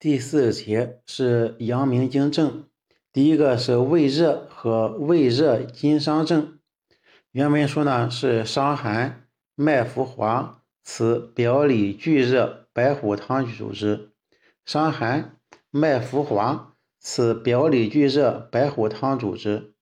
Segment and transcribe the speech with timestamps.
[0.00, 2.64] 第四节是阳明经证，
[3.12, 6.58] 第一个是胃热和胃热经伤症。
[7.32, 14.12] 原文说呢是伤寒，脉浮滑，此表里俱热，白虎汤主之。
[14.64, 15.36] 伤寒，
[15.70, 19.74] 脉浮滑，此表里俱热，白虎汤主之。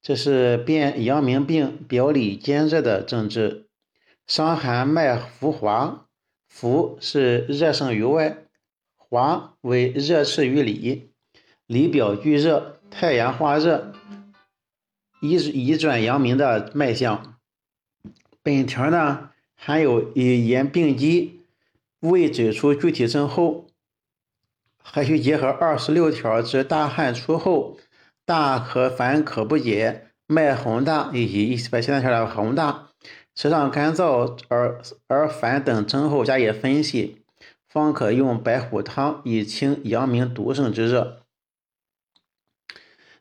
[0.00, 3.66] 这是辨阳明病表里兼热的症治。
[4.24, 6.06] 伤寒脉浮滑，
[6.46, 8.44] 浮是热盛于外。
[9.10, 11.10] 华为热炽于里，
[11.66, 13.92] 里表俱热，太阳化热，
[15.20, 17.38] 移移转阳明的脉象。
[18.42, 21.40] 本条呢还有以言病机，
[22.00, 23.66] 未指出具体症候，
[24.82, 27.78] 还需结合二十六条之大汗出后，
[28.26, 32.90] 大可烦可不解，脉洪大，以及一百七十三条的洪大，
[33.34, 37.22] 舌上干燥而而烦等症候加以分析。
[37.68, 41.22] 方可用白虎汤以清阳明毒盛之热。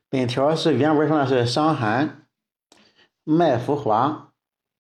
[0.10, 2.28] 本条是原文上的是伤寒，
[3.26, 4.32] 脉浮滑，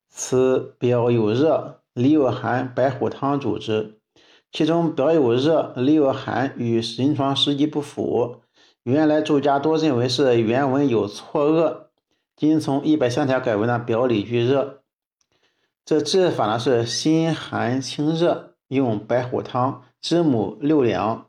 [0.09, 3.99] 此表有热，里有寒，白虎汤主之。
[4.53, 8.41] 其中表有热，里有寒与临床实际不符。
[8.83, 11.87] 原来注家多认为是原文有错愕，
[12.37, 14.83] 今从一百三条改为呢表里俱热。
[15.83, 18.55] 这治法呢是心寒清热。
[18.67, 21.27] 用白虎汤，知母六两，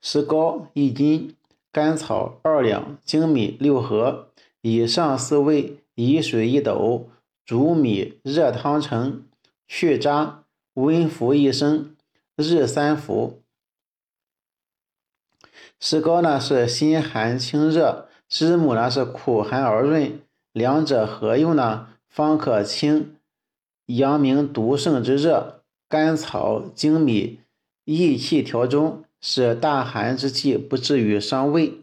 [0.00, 1.36] 石膏一斤，
[1.70, 4.28] 甘草二两，粳米六合，
[4.60, 7.08] 以上四味，以水一斗，
[7.44, 9.22] 煮米热汤成，
[9.66, 11.94] 去渣，温服一升，
[12.36, 13.40] 日三服。
[15.78, 20.20] 石膏呢是辛寒清热，知母呢是苦寒而润，
[20.52, 23.16] 两者合用呢，方可清
[23.86, 25.61] 阳明毒盛之热。
[25.92, 27.40] 甘草、粳米
[27.84, 31.82] 益气调中，使大寒之气不至于伤胃。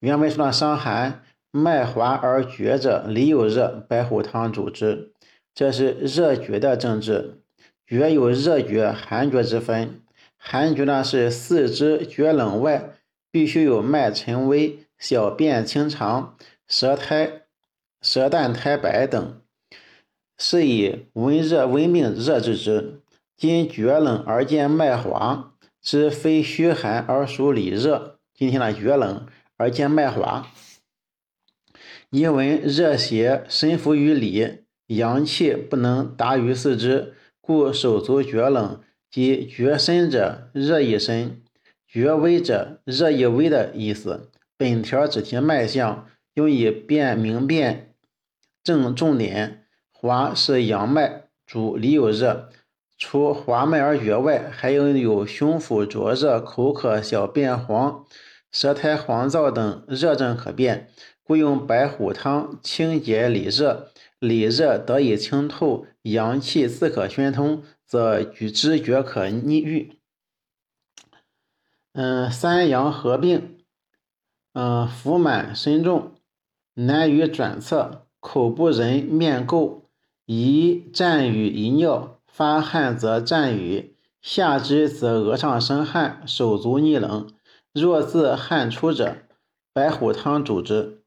[0.00, 5.12] 原文说的伤寒，脉滑而厥者，里有热，白虎汤主之。
[5.54, 7.38] 这是热厥的症治。
[7.86, 10.00] 厥有热厥、寒厥之分。
[10.36, 12.94] 寒厥呢是四肢厥冷外，
[13.30, 16.36] 必须有脉沉微，小便清长，
[16.66, 17.42] 舌苔、
[18.02, 19.40] 舌淡苔白等，
[20.36, 22.99] 是以温热温病热治之。
[23.40, 28.18] 今厥冷而见脉滑，知非虚寒而属里热。
[28.34, 30.52] 今天呢，厥冷而见脉滑，
[32.10, 38.78] 因为热邪深伏于里，阳气不能达于四肢，故手足厥冷。
[39.10, 41.40] 即厥深者热亦深，
[41.88, 44.30] 厥微者热亦微的意思。
[44.58, 47.94] 本条只提脉象，用以辨明辨
[48.62, 49.64] 正重点。
[49.90, 52.50] 滑是阳脉，主里有热。
[53.02, 58.04] 除滑脉而厥外，还有有胸腹灼热、口渴、小便黄、
[58.52, 60.90] 舌苔黄燥等热症可辨，
[61.22, 69.96] 故用白虎汤清解里热，里热得以清透，阳气自可宣通，则举之绝可逆愈。
[71.94, 73.60] 嗯，三阳合并，
[74.52, 76.12] 嗯，腹满身重，
[76.74, 79.84] 难于转侧，口不仁，面垢，
[80.26, 82.19] 宜蘸与遗尿。
[82.32, 87.28] 发汗则战雨，下肢则额上生汗，手足逆冷。
[87.72, 89.16] 若自汗出者，
[89.72, 91.02] 白虎汤主之。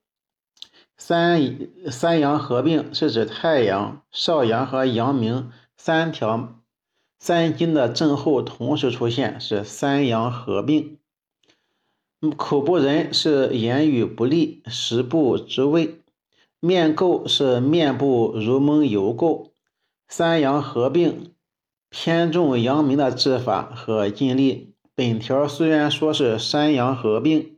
[0.95, 6.61] 三三阳合并是指太阳、少阳和阳明三条
[7.19, 10.97] 三经的症候同时出现，是三阳合并。
[12.37, 15.99] 口不仁是言语不利，食不知味。
[16.59, 19.52] 面垢是面部如蒙油垢。
[20.07, 21.33] 三阳合并，
[21.89, 24.73] 偏重阳明的治法和尽力。
[24.95, 27.57] 本条虽然说是三阳合并，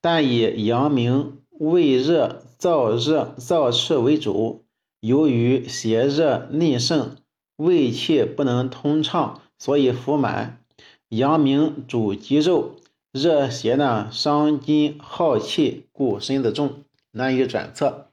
[0.00, 4.64] 但以阳明胃热、燥热、燥赤为主。
[4.98, 7.16] 由于邪热内盛，
[7.56, 10.64] 胃气不能通畅，所以腹满。
[11.08, 12.76] 阳明主肌肉，
[13.12, 18.08] 热邪呢伤筋耗气，故身子重，难以转侧。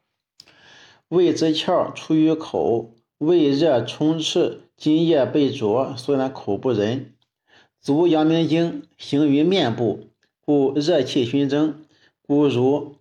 [1.07, 2.91] 胃之窍出于口。
[3.19, 7.13] 胃热充斥，津液被灼，虽然口不仁。
[7.81, 10.07] 足阳明经行于面部，
[10.45, 11.85] 故热气熏蒸，
[12.25, 12.95] 故如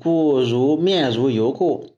[0.00, 1.90] 故如面如油垢，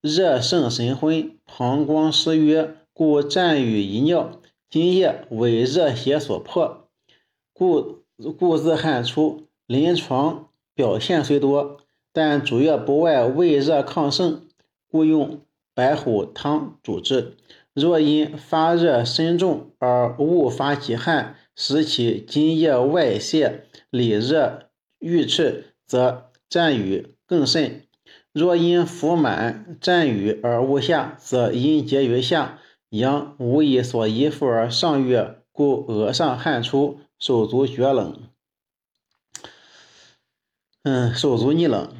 [0.00, 4.40] 热盛神昏，膀胱失约，故战与遗尿。
[4.70, 6.88] 津液为热邪所破，
[7.52, 7.98] 故
[8.38, 9.44] 故自汗出。
[9.66, 11.76] 临床表现虽多，
[12.10, 14.46] 但主要不外胃热亢盛，
[14.90, 15.40] 故用。
[15.74, 17.36] 白虎汤主治。
[17.74, 27.82] 若因发热身重而误发其汗，使其津液外泄，里热郁赤，则战雨更甚。
[28.32, 32.60] 若因腹满战雨而无下，则阴结于下，
[32.90, 38.22] 阳无以所依附而上越，故额上汗出，手足厥冷。
[40.84, 41.92] 嗯，手足逆冷。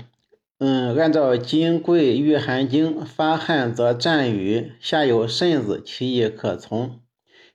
[0.67, 7.01] 嗯，按照《金匮御寒经》，发汗则战雨，下有肾子，其意可从。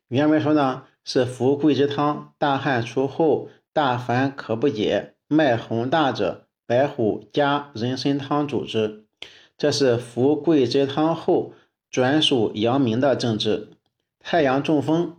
[0.10, 9.06] 原文说呢，是服桂枝汤，大汗出后，大烦可不解，脉洪大者，白虎加人参汤主之。
[9.58, 11.54] 这是服桂枝汤后
[11.90, 13.70] 转属阳明的症治。
[14.20, 15.18] 太阳中风，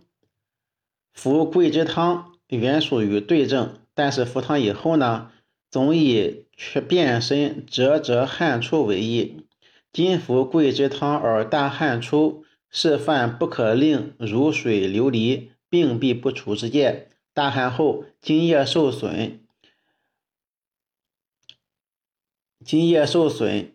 [1.11, 5.29] 服桂枝汤原属于对症，但是服汤以后呢？
[5.71, 9.47] 总以却变身折折汗出为宜。
[9.93, 17.07] 今服桂枝汤而大汗出，是犯不可令如水流离，病必不除之戒。
[17.33, 19.39] 大汗后津液受损，
[22.65, 23.73] 津液受损，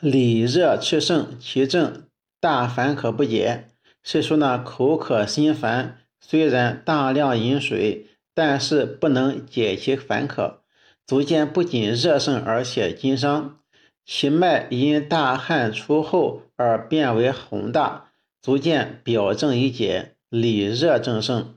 [0.00, 2.08] 里热赤盛，其症
[2.40, 3.68] 大烦可不解。
[4.02, 8.08] 是说呢，口渴心烦，虽然大量饮水。
[8.34, 10.62] 但是不能解其烦渴，
[11.06, 13.58] 足见不仅热盛，而且津伤。
[14.06, 18.12] 其脉因大汗出后而变为洪大，
[18.42, 21.54] 足见表症已解，里热正盛。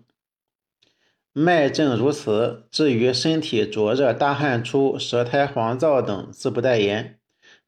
[1.31, 7.19] 脉证如此，至于身体灼热、大汗出、舌苔黄燥等，自不待言。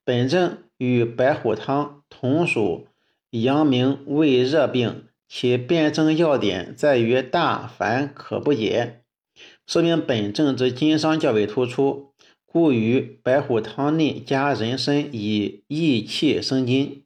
[0.03, 2.87] 本症与白虎汤同属
[3.31, 9.01] 阳明胃热病，其辩证要点在于大烦可不解。
[9.67, 12.13] 说明本症之津伤较为突出，
[12.45, 17.03] 故于白虎汤内加人参以益气生津。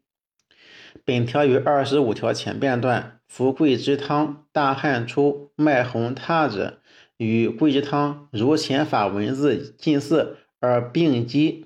[1.05, 6.79] 本条与二十五条前半段，服桂枝汤大汗出、脉洪踏者，
[7.17, 11.65] 与桂枝汤如前法文字近似，而病机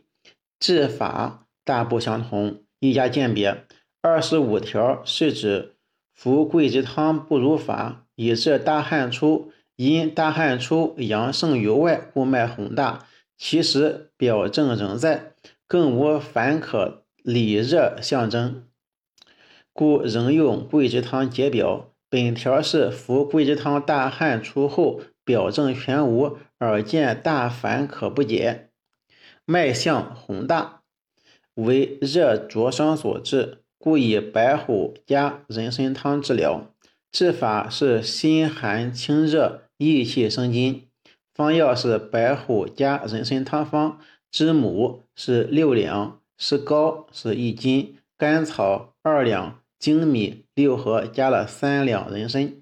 [0.59, 3.65] 治法大不相同，一家鉴别。
[4.01, 5.72] 二十五条是指
[6.13, 9.51] 服桂枝汤不如法，以致大汗出。
[9.75, 13.07] 因大汗出，阳盛于外，故脉洪大。
[13.35, 15.33] 其实表症仍在，
[15.67, 18.67] 更无烦渴里热象征，
[19.73, 21.89] 故仍用桂枝汤解表。
[22.07, 28.69] 本条是服桂枝汤大汗出后，表症全无，而见大烦渴不解，
[29.45, 30.83] 脉象洪大，
[31.55, 36.73] 为热灼伤所致，故以白虎加人参汤治疗。
[37.11, 40.87] 治法是心寒清热，益气生津。
[41.33, 43.99] 方药是白虎加人参汤方，
[44.31, 52.53] 知母是六两，石膏是一斤，甘草二两，粳米六合，加了三两人参。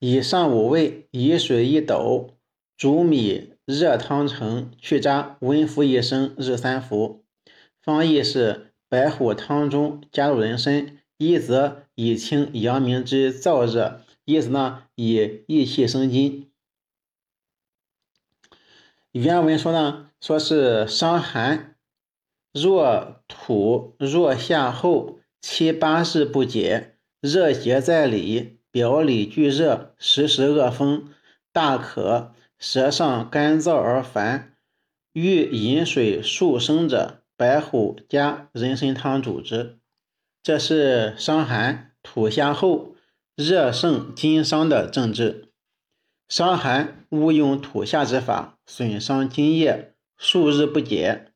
[0.00, 2.30] 以上五味，以水一斗，
[2.76, 7.24] 煮米热汤成，去渣，温服一升，日三服。
[7.80, 10.98] 方义是白虎汤中加入人参。
[11.16, 16.50] 一则以清阳明之燥热，一则呢以益气生津。
[19.12, 21.76] 原文说呢，说是伤寒，
[22.52, 31.08] 若吐若下后七八日不解，热结在里，表里俱热，时时恶风，
[31.50, 34.56] 大渴，舌上干燥而烦，
[35.14, 39.80] 欲饮水数升者，白虎加人参汤主之。
[40.44, 42.94] 这是伤寒吐下后
[43.34, 45.48] 热盛津伤的症治。
[46.28, 51.32] 伤寒勿用吐下之法，损伤津液，数日不解，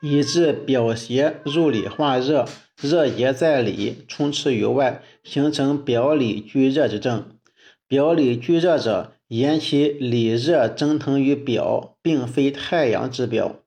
[0.00, 2.46] 以致表邪入里化热，
[2.80, 7.38] 热结在里，充斥于外，形成表里俱热之症。
[7.86, 13.59] 表里俱热者，言其里热蒸腾于表，并非太阳之表。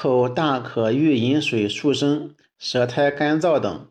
[0.00, 2.32] 口大渴，欲饮水数升。
[2.56, 3.88] 舌苔干燥等，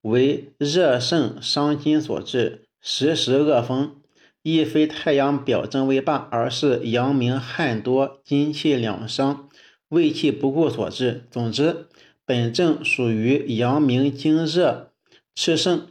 [0.00, 3.96] 为热盛伤津所致，时时恶风，
[4.42, 9.50] 亦非太阳表征为罢，而是阳明汗多，津气两伤，
[9.90, 11.26] 胃气不顾所致。
[11.30, 11.88] 总之，
[12.24, 14.92] 本症属于阳明经热
[15.36, 15.88] 炽盛，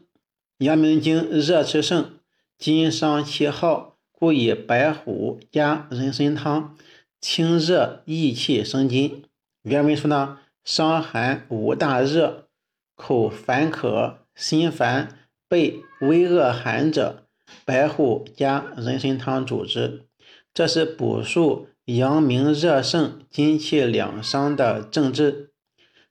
[0.58, 2.14] 阳明经热炽盛，
[2.58, 6.76] 津伤气耗，故以白虎加人参汤
[7.22, 9.26] 清热益气生津。
[9.64, 10.40] 原文说呢？
[10.64, 12.48] 伤寒无大热，
[12.96, 17.26] 口烦渴，心烦，背微恶寒者，
[17.66, 20.06] 白虎加人参汤主之。
[20.54, 25.52] 这是补述阳明热盛、津气两伤的症治。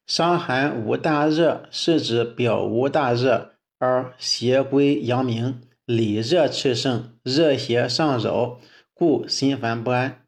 [0.07, 8.61] 伤寒无大热，是指表无大热而邪归阳明，里热气盛，热邪上扰，
[8.93, 10.23] 故心烦不安。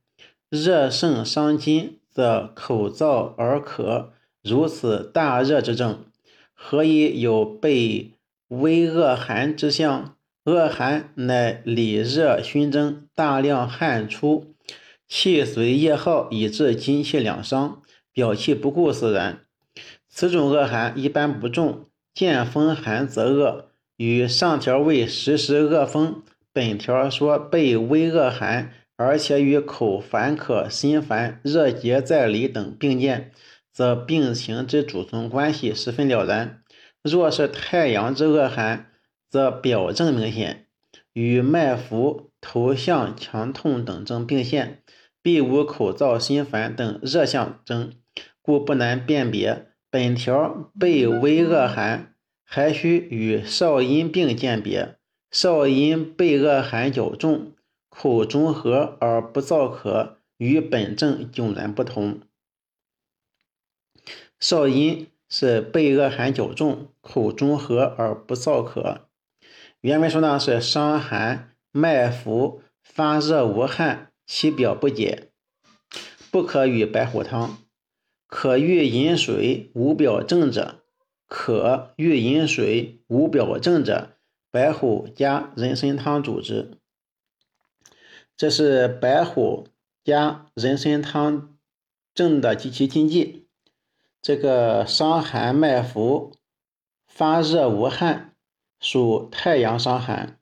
[0.48, 4.12] 热盛伤筋，则口燥而渴，
[4.42, 6.04] 如此大热之症，
[6.52, 8.12] 何以有被
[8.48, 10.16] 微恶寒之象？
[10.44, 14.54] 恶寒乃里热熏蒸，大量汗出，
[15.06, 19.40] 气随液耗，以致精气两伤，表气不固使然。
[20.08, 23.66] 此种恶寒一般不重，见风寒则恶。
[23.98, 26.22] 与上条为时时恶风，
[26.54, 33.32] 本条说被微恶寒，而且与口烦渴、心烦、热结在里等并见，
[33.72, 36.62] 则病情之主从关系十分了然。
[37.02, 38.90] 若是太阳之恶寒，
[39.30, 40.66] 则表症明显，
[41.14, 44.82] 与脉浮、头项强痛等症并现，
[45.22, 47.94] 必无口燥、心烦等热象征，
[48.42, 49.68] 故不难辨别。
[49.90, 52.14] 本条背微恶寒。
[52.52, 54.96] 还需与少阴病鉴别。
[55.30, 57.52] 少阴背恶寒较重，
[57.90, 62.20] 口中和而不燥渴，与本症迥然不同。
[64.38, 69.08] 少阴是被恶寒较重，口中和而不燥渴。
[69.82, 75.28] 原文说呢是伤寒脉浮发热无汗，其表不解，
[76.30, 77.58] 不可与白虎汤。
[78.26, 80.76] 可欲饮水无表症者。
[81.26, 84.16] 可欲饮水无表症者，
[84.50, 86.79] 白虎加人参汤主之。
[88.40, 89.66] 这是白虎
[90.02, 91.58] 加人参汤
[92.14, 93.46] 证的及其禁忌。
[94.22, 96.32] 这个伤寒脉浮，
[97.06, 98.32] 发热无汗，
[98.80, 100.38] 属太阳伤寒。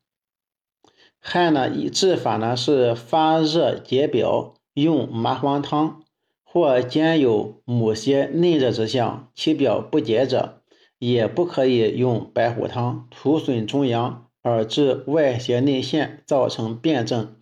[1.18, 6.04] 汗呢，治法呢是发热解表，用麻黄汤，
[6.44, 10.62] 或兼有某些内热之象，其表不解者。
[11.00, 17.34] 也不可以用白虎汤，徒损中阳而致外邪内陷，造成辩证，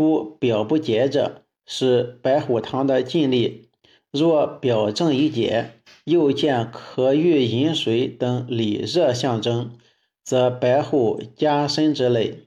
[0.00, 3.68] 故表不解者是白虎汤的禁例。
[4.10, 5.72] 若表证已解，
[6.04, 9.72] 又见咳欲饮水等里热象征，
[10.24, 12.46] 则白虎加参之类。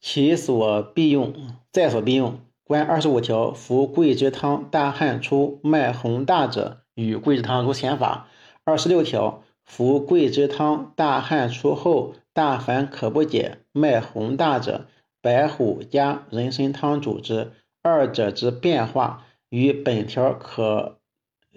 [0.00, 1.32] 其所必用，
[1.70, 2.40] 在所必用。
[2.64, 8.28] 观二十五条，服桂枝汤大汗出、脉洪大者，与桂枝汤如前法。
[8.64, 9.44] 二十六条。
[9.64, 14.86] 服桂枝汤，大汗出后，大烦可不解，脉洪大者，
[15.26, 17.50] 白虎加人参汤主之。
[17.82, 21.00] 二者之变化与本条可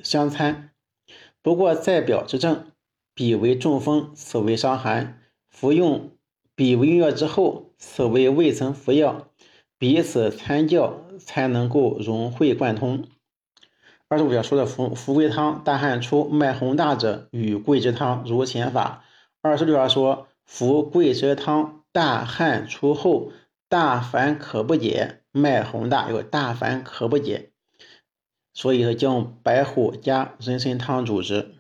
[0.02, 0.72] 相参。
[1.44, 2.72] 不过在表之症，
[3.14, 5.22] 彼为中风，此为伤寒。
[5.52, 6.10] 服用
[6.56, 9.28] 彼为药之后，此为未曾服药，
[9.78, 13.06] 彼此参教，才能够融会贯通。
[14.08, 19.04] 二十五条说的服服桂汤大汗出脉洪大者，与桂枝汤如前法。
[19.44, 23.32] 二十六条说服桂枝汤大汗出后
[23.70, 27.52] 大凡可不解，脉宏大有大凡可不解，
[28.52, 31.59] 所以说将白虎加人参汤主之。